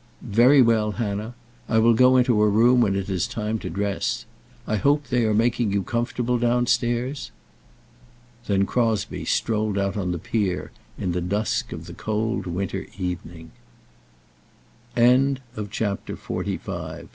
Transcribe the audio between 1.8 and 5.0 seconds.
go into her room when it is time to dress. I